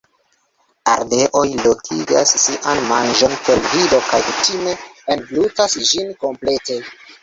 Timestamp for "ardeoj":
0.93-1.43